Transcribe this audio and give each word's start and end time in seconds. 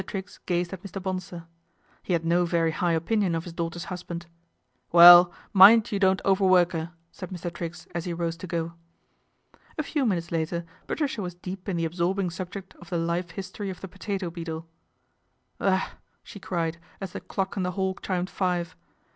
Triggs 0.07 0.39
gazed 0.47 0.73
at 0.73 0.81
Mr. 0.81 0.99
Bonsor. 0.99 1.45
He 2.01 2.13
had 2.13 2.25
no 2.25 2.43
ery 2.51 2.71
high 2.71 2.93
opinion 2.93 3.35
of 3.35 3.43
his 3.43 3.53
daughter's 3.53 3.83
husband. 3.83 4.25
Well, 4.91 5.31
mind 5.53 5.91
you 5.91 5.99
don't 5.99 6.23
overwork 6.25 6.73
'er," 6.73 6.89
said 7.11 7.29
Mr. 7.29 7.55
riggs 7.59 7.85
as 7.93 8.05
he 8.05 8.11
rose 8.13 8.35
to 8.37 8.47
go. 8.47 8.73
A 9.77 9.83
few 9.83 10.03
minutes 10.07 10.31
later 10.31 10.65
atricia 10.87 11.19
was 11.21 11.35
deep 11.35 11.69
in 11.69 11.77
the 11.77 11.85
absorbing 11.85 12.31
subject 12.31 12.73
of 12.81 12.89
the 12.89 13.15
e 13.23 13.31
history 13.35 13.69
of 13.69 13.81
the 13.81 13.87
potato 13.87 14.31
beetle. 14.31 14.65
Ugh!" 15.59 15.91
she 16.23 16.39
cried 16.39 16.79
as 16.99 17.11
the 17.11 17.21
clock 17.21 17.55
in 17.55 17.61
the 17.61 17.73
hall 17.73 17.93
imed 17.93 18.27
five. 18.27 18.75